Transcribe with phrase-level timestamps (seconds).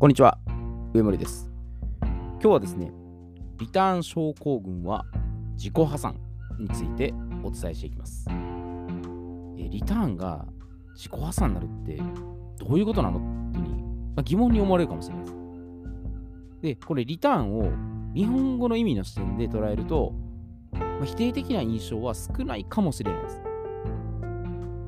[0.00, 0.38] こんにちは、
[0.94, 1.50] 上森です。
[2.00, 2.90] 今日はですね、
[3.58, 5.04] リターン症候群は
[5.58, 6.18] 自己破産
[6.58, 8.26] についてお伝えしていきます。
[9.58, 10.46] えリターンが
[10.94, 12.02] 自己破産になるって
[12.64, 13.82] どういうことなのってに、
[14.16, 15.36] まあ、疑問に思われるかもしれないです。
[16.62, 17.70] で、これリターンを
[18.14, 20.14] 日本語の意味の視点で捉えると、
[20.72, 23.42] まあ、否定的な印象は少ないかもしれないです。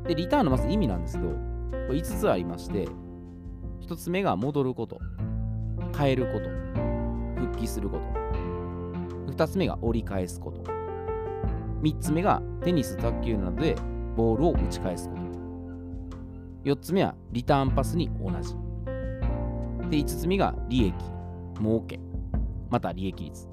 [0.08, 1.28] で、リターンのまず意味なんですけど、
[1.90, 2.88] 5つありまして、
[3.92, 5.00] 1つ目が戻ること、
[5.96, 6.48] 変えること、
[7.38, 8.04] 復帰すること。
[9.32, 10.62] 2つ目が折り返すこと。
[11.82, 13.76] 3つ目がテニス、卓球などで
[14.16, 15.22] ボールを打ち返すこと。
[16.64, 18.54] 4つ目はリターンパスに同じ。
[19.90, 20.94] で、5つ目が利益、
[21.58, 22.00] 儲け、
[22.70, 23.46] また利益率。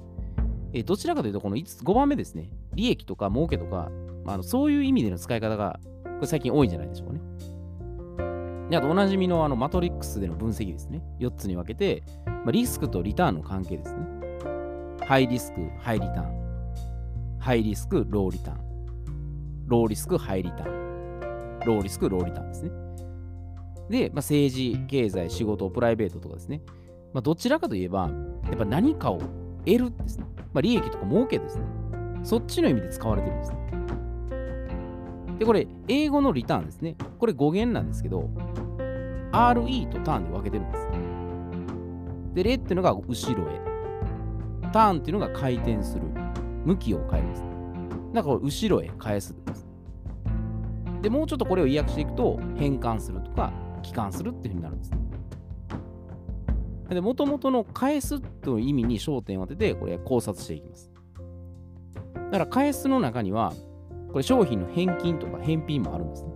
[0.72, 2.50] えどちらかというと、この5 5番目ですね。
[2.74, 3.90] 利益とか儲けとか、
[4.24, 7.20] まあ、そういう意味での使い方がこれ最近多いんじゃないでしょうかね。
[8.70, 11.02] であとおなじみのあのマトリックスでの分析ですね。
[11.18, 14.06] 4つに分けて、まあ、リスクとリターンの関係ですね。
[15.04, 17.36] ハイリスク、ハイリターン。
[17.40, 18.58] ハイリスク、ローリターン。
[19.66, 21.60] ローリスク、ハイリターン。
[21.66, 22.70] ローリスク、ローリターンですね。
[23.90, 26.62] で、まあ、政治、経済、仕事、プライベートとかですね。
[27.12, 28.08] まあ、どちらかといえば、
[28.44, 29.18] やっぱ何かを
[29.66, 30.26] 得るですね。
[30.52, 31.64] まあ、利益とか儲けですね。
[32.22, 33.59] そっちの意味で使われてるんですね。
[35.40, 36.96] で、これ、英語のリターンですね。
[37.18, 38.28] これ語源なんですけど、
[39.32, 40.88] RE とターンで分けてるんです。
[42.34, 43.58] で、レっていうのが後ろへ。
[44.70, 46.02] ターンっていうのが回転する。
[46.66, 47.42] 向きを変えるんです。
[48.12, 49.66] だから後ろへ返すです。
[51.00, 53.50] で、もうちょっとこれを意訳していくと、変換するとか、
[53.82, 54.92] 帰還するっていうふうになるんです。
[56.90, 60.92] で、もともとの返すという意味に焦点を当てて、これ考察していきます。
[62.14, 63.54] だから返すの中には、
[64.12, 66.30] これ商品の返金とか返品もあるんですね。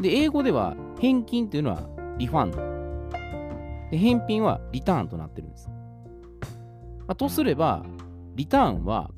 [0.00, 1.88] で、英語では返金っていうのは
[2.18, 2.58] リファンド。
[3.90, 5.68] で、返品はリターンとなってるんです。
[5.68, 7.84] まあ、とすれば、
[8.34, 9.10] リターンは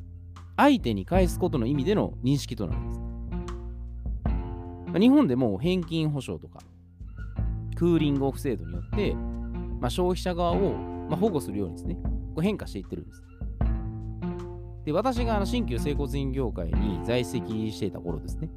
[0.56, 3.00] 相手に返すことの意味での認識となるんです。
[4.86, 6.60] まあ、日本でも返金保証とか、
[7.76, 9.14] クーリングオフ制度によって、
[9.80, 10.74] まあ、消費者側を、
[11.08, 13.22] まあ、保護するようにですね、こう変化していってるんです。
[14.84, 18.50] で、私があの新旧整骨院業界に在籍していた頃ですね、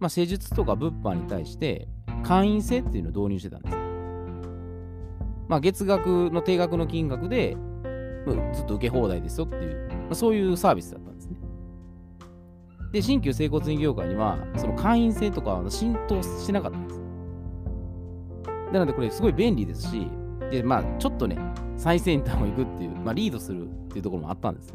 [0.00, 1.88] まあ、施術とか物販に対して
[2.22, 3.76] 会員制っていうのを導入してたんです。
[5.48, 7.56] まあ、月額の定額の金額で
[8.54, 11.36] ずっと受け放題ですよっていう、まあ、そういうサービスだったんですね。
[12.92, 17.00] で、新旧整骨院業界には、その会員制とかは浸透しなかったんです。
[18.72, 20.06] なので、これすごい便利ですし、
[20.50, 21.38] で、まあ、ちょっとね、
[21.76, 24.74] 最先端を行くっていう、まあ、リードするっていうところもあったんです。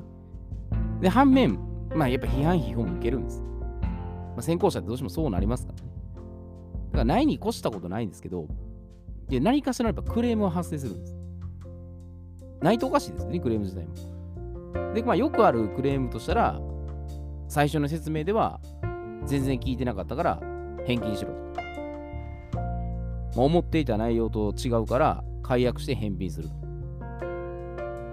[1.02, 1.60] で、反面、
[1.96, 3.42] まあ、やっぱ批判、批評も受けるんです。
[3.42, 5.90] まあ、先行者ってどうしてもそうなりますからね。
[6.88, 8.48] だからないに越したことないんですけど、
[9.30, 11.18] で何かしらやっぱクレームは発生するんです。
[12.62, 14.94] ないとおかしいですね、クレーム自体も。
[14.94, 16.60] で、まあ、よくあるクレームとしたら、
[17.48, 18.60] 最初の説明では
[19.26, 20.40] 全然聞いてなかったから
[20.86, 21.38] 返金しろと。
[23.36, 26.50] まあ、思っていた内容と違うから解約して返品する。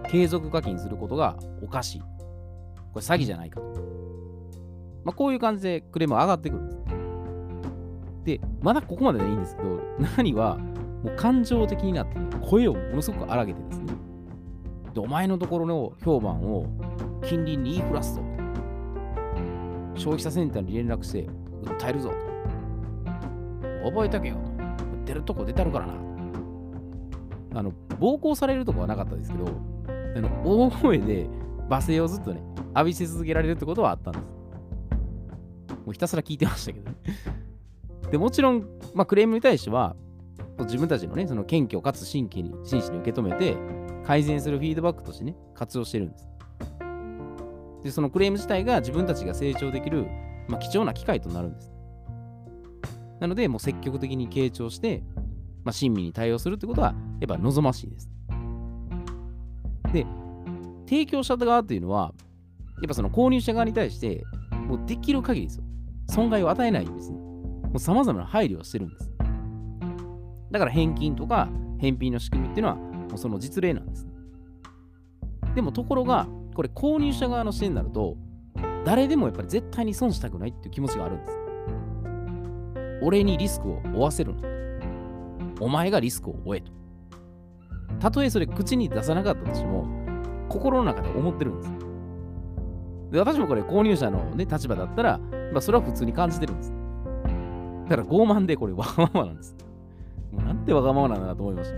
[0.09, 2.13] 継続課金することがおかしい。
[2.94, 3.66] これ詐欺じゃないかと。
[5.05, 6.84] まあ、こういう感じでクレーム上がってくるんです。
[8.25, 9.81] で、まだここまででいいんですけど、
[10.16, 13.93] 何はもう感情的になって、ね、声をものすごく荒げてですね、
[14.94, 16.66] でお前のところの評判を
[17.22, 18.27] 近隣に言いふらすぞと。
[19.97, 21.28] 消費者センターに連絡して、
[21.65, 23.91] 訴えるぞと。
[23.91, 24.37] 覚えとけよ。
[25.04, 25.93] 出るとこ出たるからな。
[27.56, 29.47] あの、暴行されるとこはなかったですけど、
[30.16, 31.28] あの大声で
[31.69, 32.42] 罵声をずっとね、
[32.75, 34.25] 浴びせ続けられるってことはあったんです。
[35.84, 36.97] もうひたすら聞いてましたけどね。
[38.10, 39.97] でもちろん、まあ、クレームに対しては、
[40.60, 43.56] 自分たちのね、その謙虚かつ真剣に真摯に受け止めて、
[44.04, 46.28] 改善するフィードバックとしてね、活用してるんです。
[47.82, 50.06] で、そのクレーム自体が自分たちが成長できる、
[50.48, 51.72] まあ、貴重な機会となるんです。
[53.20, 55.03] なので、もう積極的に傾聴して、
[55.65, 58.10] まあ、親身に対応するってことは、やっぱ望ましいです。
[59.92, 60.06] で、
[60.94, 62.14] 提供者側っていうのは、
[62.80, 64.22] やっぱその購入者側に対して、
[64.68, 65.64] もうできる限りですよ。
[66.08, 69.12] 損害を与えないようにですね、もう様々な配慮をしてるんです。
[70.52, 71.48] だから返金とか
[71.80, 74.04] 返品の仕組みっていうのは、もうその実例なんです。
[74.04, 74.12] ね
[75.56, 78.16] でもところが、これ購入者側の視点になると、
[78.84, 81.38] 誰でもやっぱり絶対に損したくないっていう気持ちがあるんです。
[83.02, 84.42] 俺にリスクを負わせるな。
[85.60, 86.70] お前がリスクを負えと。
[87.98, 90.03] たとえそれ口に出さなかったとしても、
[90.54, 91.71] 心の中で思ってるんです。
[93.10, 95.18] で私もこれ購入者の、ね、立場だったら、
[95.53, 96.72] まあ、それは普通に感じてるんです。
[97.89, 99.56] だから傲慢でこれわがままなんです。
[100.33, 101.77] もうなんてわがままなんだなと思いました。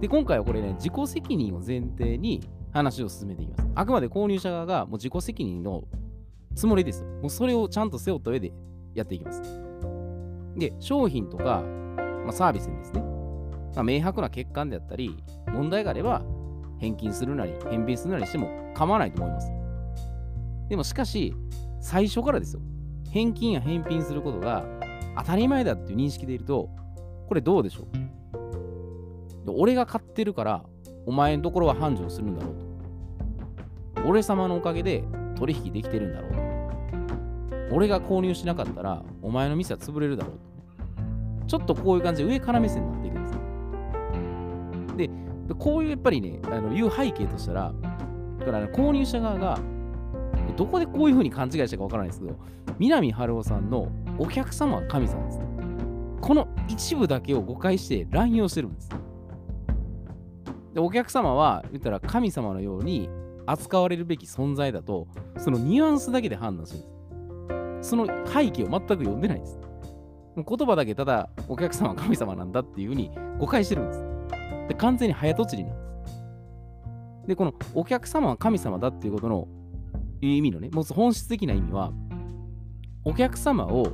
[0.00, 2.40] で、今回はこれね、自己責任を前提に
[2.72, 3.70] 話を進めていきます。
[3.74, 5.84] あくまで購入者側がもう自己責任の
[6.54, 7.04] つもりです。
[7.04, 8.52] もうそれをちゃんと背負った上で
[8.94, 9.42] やっていきます。
[10.56, 11.62] で、商品とか、
[12.24, 13.02] まあ、サービスにですね、
[13.74, 15.16] まあ、明白な欠陥であったり、
[15.52, 16.22] 問題があれば
[16.82, 19.52] 返金するなり、返品するなりしても構わないと思います。
[20.68, 21.32] でもしかし、
[21.80, 22.60] 最初からですよ。
[23.10, 24.64] 返金や返品することが
[25.16, 26.68] 当たり前だっていう認識でいると、
[27.28, 27.82] これどうでしょ
[29.46, 29.52] う？
[29.56, 30.64] 俺が買ってるから、
[31.06, 32.54] お前のところは繁盛するんだろう
[34.02, 34.08] と。
[34.08, 35.04] 俺様のおかげで
[35.36, 37.76] 取引できてるんだろうと。
[37.76, 41.46] 俺が購入しなかったら、お前の店は潰れるだろうと。
[41.46, 43.18] ちょっとこういう感じで上から目線になっていく、
[45.62, 47.72] こういうやっぱりね、あのいう背景としたら、
[48.40, 49.60] だから、ね、購入者側が、
[50.56, 52.36] どこでこういうふうに勘違いしたかわからないですけど、
[52.80, 53.86] 南春夫さんの
[54.18, 55.40] お客様は神様です。
[56.20, 58.88] この一部だけを誤解して乱用してるんです。
[60.74, 63.08] でお客様は言ったら神様のように
[63.46, 65.06] 扱われるべき存在だと、
[65.38, 67.90] そのニュアンスだけで判断するんです。
[67.90, 69.60] その背景を全く読んでないんです。
[70.34, 74.11] 言葉だけただお客様は神様なんだっていうふうに誤解してるんです。
[74.68, 76.22] で完全に早とちりなんです。
[77.28, 79.48] で、このお客様は神様だっていうことの
[80.20, 81.92] 意味のね、もう本質的な意味は、
[83.04, 83.92] お客様を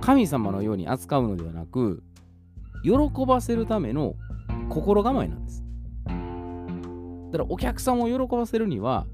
[0.00, 2.02] 神様のように扱うのではなく、
[2.84, 4.14] 喜ばせるための
[4.68, 5.64] 心構えなんです。
[7.32, 9.06] だからお客様を喜ばせるには、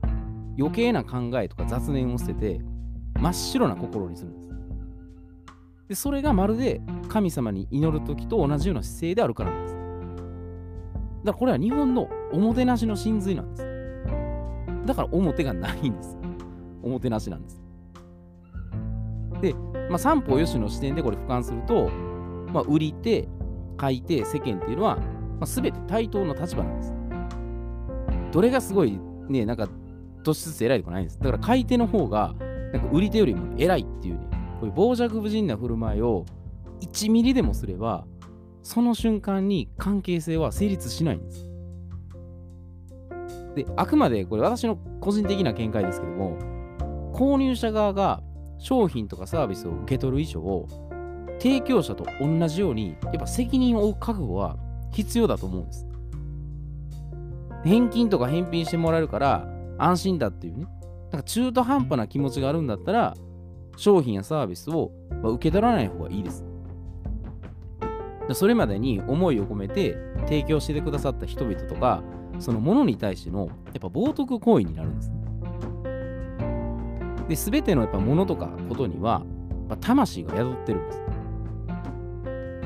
[0.59, 2.61] 余計な考えとか雑念を捨てて、
[3.21, 4.49] 真っ白な心にするんです。
[5.89, 9.78] で、それがまるで神様に祈るときと同じような姿勢であるからなんです。
[11.25, 13.69] だからこれは日本のおもてなしの真髄なんです。
[14.87, 16.17] だから表がないんです。
[16.83, 17.63] おもてなしなんです。
[19.41, 19.55] で、
[19.89, 21.89] まあ、三方よしの視点でこれ俯瞰すると、
[22.53, 23.29] まあ、売り手、
[23.77, 25.03] 買い手、世間っていうのは、ま
[25.43, 26.95] あ、全て対等の立場なんです。
[28.33, 28.99] どれがすごい
[29.29, 29.69] ね、なんか、
[30.25, 31.19] 突出して偉いとかないんです。
[31.19, 32.35] だから買い手の方が、
[32.73, 34.27] なんか売り手よりも偉いっていうね、
[34.61, 36.27] こういう傍若無人な振る舞いを
[36.81, 38.05] 1ミリでもすれば、
[38.69, 41.51] その瞬間に関係性は成立しないんです。
[43.55, 46.37] で、あくまでこれ私の個人的な見解ですけども、
[47.15, 48.23] 購入者側が
[48.59, 50.67] 商品とかサービスを受け取る以上、
[51.39, 54.59] 提供者と同じように、やっぱ責任を負う覚悟は
[54.93, 55.89] 必要だと思うんです。
[57.65, 59.49] 返金とか返品してもらえるから
[59.79, 60.67] 安心だっていうね、
[61.11, 63.15] なんか中途半端な気持ちがあるんだったら、
[63.79, 64.93] 商品やサービスを
[65.23, 66.45] 受け取らない方がいいです。
[68.35, 72.03] それまでに思いを込めて提供してくださった人々とか、
[72.39, 75.13] そのものに対してのやっぱ冒涜行為になるんです。
[77.29, 79.23] で、すべてのやっぱものとかことには、
[79.81, 80.93] 魂が宿ってるんで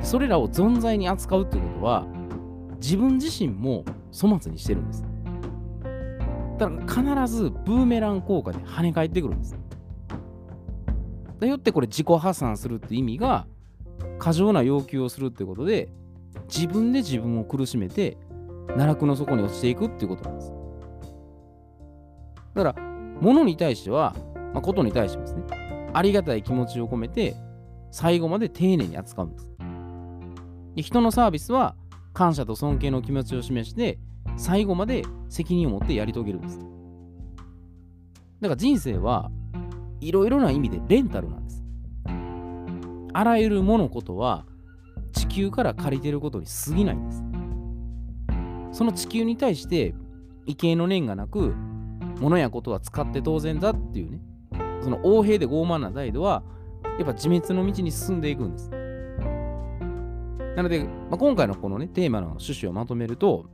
[0.03, 0.11] す。
[0.11, 2.07] それらを存在に扱うっていうことは、
[2.81, 5.05] 自分自身も粗末にしてるんです。
[6.59, 9.57] だから必ずブーメラン効果で跳ね返ってくるんです。
[11.41, 13.47] だよってこれ自己破産するって意味が
[14.23, 15.89] 過剰な要求をするってことで
[16.47, 18.17] 自分で自分を苦しめて
[18.69, 20.53] 奈落の底に落ちていくっていうことなんです。
[22.55, 22.83] だから、
[23.21, 24.15] 物に対しては、
[24.55, 25.43] まあ、ことに対してですね、
[25.93, 27.35] ありがたい気持ちを込めて、
[27.91, 29.49] 最後まで丁寧に扱うんです。
[30.77, 31.75] で人のサービスは、
[32.15, 33.99] 感謝と尊敬の気持ちを示して、
[34.37, 36.59] 最後まで責任を持ってやり遂げるんです。
[38.41, 39.31] だから人生は
[40.01, 41.62] いろいろな意味でレンタルなんです。
[43.13, 44.47] あらゆるものことは
[45.13, 47.23] 地球から借りてることに過ぎないんです。
[48.79, 49.95] その地球に対して
[50.47, 51.55] 畏敬の念がなく、
[52.21, 54.21] 物やことは使って当然だっていうね、
[54.81, 56.43] その横平で傲慢な態度は、
[56.99, 58.71] やっぱ自滅の道に進んでいくんです。
[60.57, 63.47] なので、まあ、今回のこのね、テーマの趣旨をまとめると、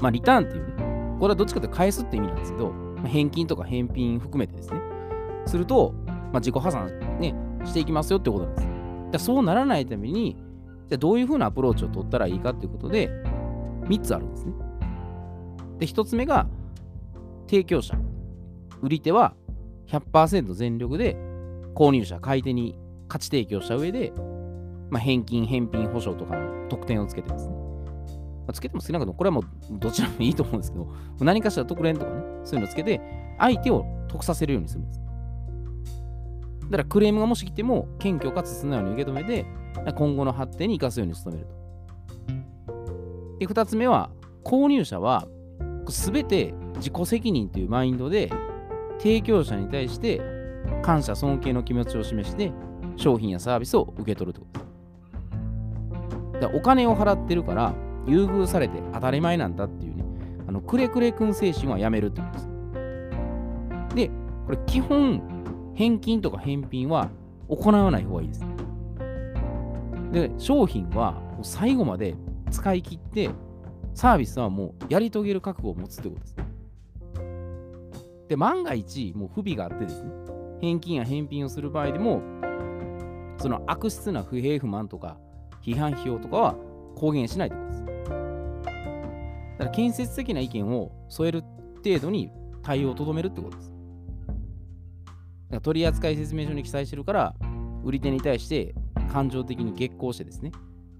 [0.00, 4.80] まあ、リターンっていうね、これはどっちかというと返すって意味なんですけど、まあ、返金とか返品含めてですね、
[5.46, 6.88] すると、まあ、自己破産、
[7.18, 7.34] ね、
[7.68, 8.68] していきますよってことなんです。
[9.12, 10.36] じゃそうならないために、
[10.88, 13.08] じゃどういうふうなアプローチを取ったらいいかっていうことで、
[13.84, 14.52] 3つあるんですね。
[15.78, 16.46] で、1つ目が、
[17.46, 17.98] 提供者。
[18.82, 19.34] 売り手は
[19.88, 21.16] 100%全力で
[21.74, 24.12] 購入者、買い手に価値提供した上で、
[24.90, 27.54] まあ、返金、返品保証とかの特典をつけてですね。
[27.54, 30.88] まあ、つけても少なくとも、これはもうどちらもいいと思うんですけど、
[31.20, 33.00] 何かしら特典とかね、そういうのをつけて、
[33.38, 34.97] 相手を得させるようにするんです。
[36.70, 39.46] だからクレームがもし来ても、謙虚かつ素直に受け止めて、
[39.96, 41.58] 今後の発展に生かすように努めると。
[43.38, 44.10] で、2つ目は、
[44.44, 45.26] 購入者は、
[45.88, 48.30] すべて自己責任というマインドで、
[48.98, 50.20] 提供者に対して
[50.82, 52.52] 感謝、尊敬の気持ちを示して、
[52.96, 56.52] 商品やサービスを受け取るということです。
[56.52, 57.74] だお金を払ってるから、
[58.06, 60.04] 優遇されて当たり前なんだっていうね、
[60.48, 62.48] あのくれくれくん精神はやめるってことです。
[63.94, 64.10] で、
[64.46, 65.37] これ基本、
[65.78, 67.08] 返金とか返品は
[67.48, 68.44] 行わない方がいいです。
[70.10, 72.16] で、商品は最後まで
[72.50, 73.30] 使い切って、
[73.94, 76.36] サービスはもうやり遂げる覚悟を持つってことです。
[78.26, 80.10] で、万が一、もう不備があってですね、
[80.60, 82.22] 返金や返品をする場合でも、
[83.36, 85.16] その悪質な不平不満とか
[85.62, 86.56] 批判費用とかは
[86.96, 87.84] 公言しないってことです。
[87.84, 91.44] だから建設的な意見を添える
[91.84, 92.32] 程度に
[92.64, 93.77] 対応をとどめるってことです。
[95.62, 97.34] 取扱説明書に記載してるから、
[97.84, 98.74] 売り手に対して
[99.12, 100.52] 感情的に激高してですね、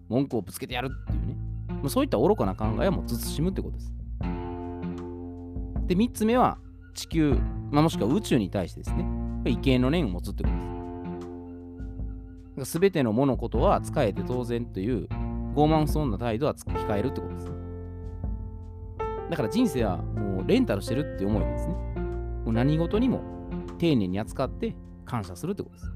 [0.08, 1.36] 文句をぶつけてやるっていうね、
[1.68, 3.92] もうそういった愚かな考えはもう慎むってことです。
[5.86, 6.58] で、3つ目は、
[6.94, 7.38] 地球、
[7.70, 9.04] まあ、もしくは宇宙に対してですね、
[9.44, 10.56] 畏敬の念を持つってこと
[12.56, 12.72] です。
[12.72, 15.06] すべての物事は使えて当然という
[15.54, 17.46] 傲慢そうな態度は控えるってことです。
[19.30, 21.74] だから人生はもうレンタルしてるって思いですね。
[22.44, 23.37] もう何事にも
[23.78, 25.92] 丁寧に扱って感謝するってことです。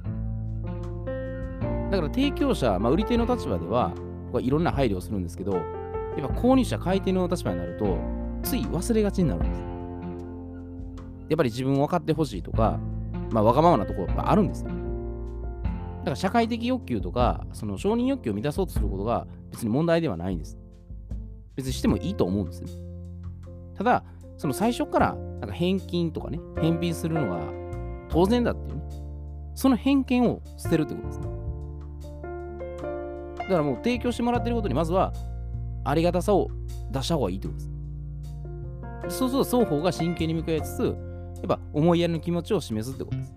[1.91, 3.93] だから提供者、まあ、売り手の立場では、
[4.41, 5.63] いろんな配慮をするんですけど、やっ
[6.21, 7.99] ぱ購入者、買い手の立場になると、
[8.43, 9.61] つい忘れがちになるんです。
[11.29, 12.79] やっぱり自分を分かってほしいとか、
[13.31, 14.69] まあ、わがままなところがあるんですよ。
[14.69, 14.75] だ
[16.05, 20.59] から社会的欲求とか、その承認欲求を満たそうとすることが別に問題ではないんです。
[21.55, 22.71] 別にしてもいいと思うんですね。
[23.77, 24.05] ただ、
[24.37, 27.41] その最初からなんか返金とかね、返品するのが
[28.13, 28.83] 当然だっていうね、
[29.55, 31.27] その偏見を捨てるってことですね。
[33.39, 35.13] だからもう提供してもらってることにまずは
[35.85, 36.51] ありがたさを
[36.91, 39.19] 出した方がいいってことです。
[39.19, 40.95] そうすると双方が真剣に向かいつつ、やっ
[41.49, 43.35] ぱ思いやりの気持ちを示すってことです。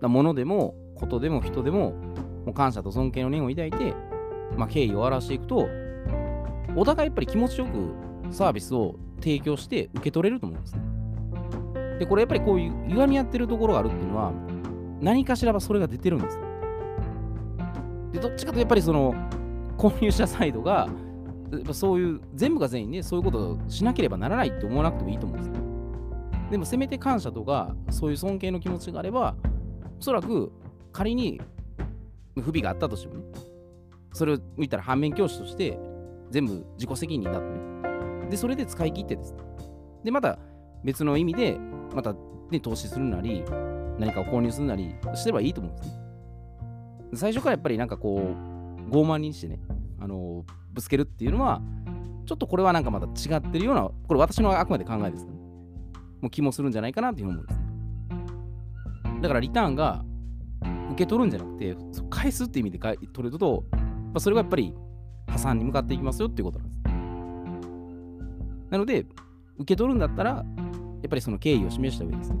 [0.00, 1.92] だ物でも、ことでも、人でも、
[2.46, 3.94] もう感謝と尊敬の念を抱いて、
[4.56, 5.68] まあ、敬意を表していくと、
[6.76, 10.99] お互いやっぱり気持ちよくサービスを提供して受け取れると思うんですね。
[12.00, 14.32] で、これやっぱりこういう歪み合ってるところがあるっていうのは、
[15.02, 16.38] 何かしらはそれが出てるんです。
[18.12, 19.14] で、どっちかとやっぱりその、
[19.76, 20.88] 購入者サイドが、
[21.52, 25.54] やっぱそういう、全部が全員ね、そういうことをしなければならないって思わなくてもいいと思うんですよ。
[26.50, 29.36] でも、せめて感謝とか、そういう尊敬の気持ちがあれば、
[29.98, 30.50] おそらく
[30.92, 31.38] 仮に
[32.34, 33.24] 不備があったとしてもね、
[34.14, 35.78] それを見たら反面教師として、
[36.30, 38.28] 全部自己責任だとね。
[38.30, 39.40] で、それで使い切ってですね。
[40.02, 40.38] で、また
[40.82, 41.60] 別の意味で、
[41.94, 42.14] また、
[42.50, 43.44] ね、投資するなり、
[43.98, 45.94] 何かを購入するなりすればいいと思うんですね。
[47.14, 49.60] 最初からやっぱりなんかこう、傲慢にしてね、
[49.98, 51.60] あのぶつけるっていうのは、
[52.26, 55.42] ちょっとこれはなんかまた違ってるような、これ私のあくまで考えですけど、ね、
[56.22, 59.20] もう気もするんじゃないかなっていうふうに思うんですね。
[59.22, 60.04] だからリターンが
[60.92, 61.76] 受け取るんじゃなくて、
[62.08, 63.78] 返すって意味で取れると、ま
[64.14, 64.74] あ、それがやっぱり
[65.26, 66.80] 破産に向かっていきますよっていうことなんです。
[68.70, 69.06] なので、
[69.56, 70.44] 受け取るんだったら、
[71.02, 72.38] やっぱりその敬意を示した上ですね。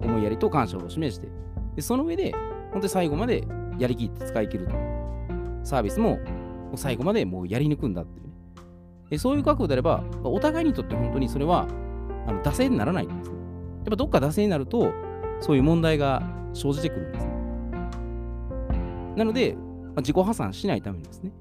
[0.00, 1.28] 思いやりと感謝を示して、
[1.76, 2.32] でその上で、
[2.72, 3.44] 本当に最後まで
[3.78, 4.74] やりきって使い切ると。
[5.62, 6.18] サービスも
[6.74, 8.32] 最後までもうやり抜くんだっていうね。
[9.10, 11.66] でそういう覚悟であれば、お互いにとって本当にそれは
[12.26, 13.36] あの惰性にならないんですね。
[13.36, 14.92] やっぱどっか惰性になると、
[15.40, 16.22] そういう問題が
[16.54, 17.32] 生じてくるんです、ね。
[19.16, 19.60] なので、ま
[19.96, 21.32] あ、自己破産しないためにですね、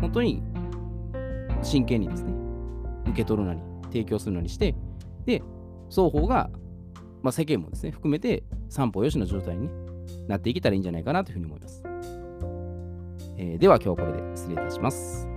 [0.00, 0.42] 本当に
[1.62, 2.34] 真剣にですね、
[3.06, 4.74] 受け取るなり、提供するなりして、
[5.94, 6.50] 双方が、
[7.22, 9.72] まあ、世間もですね、含めて、三方よしの状態に、ね、
[10.26, 11.82] なっていけたらいいんじゃないかなというふうに思います。
[13.36, 15.33] えー、では今日はこれで失礼いたします。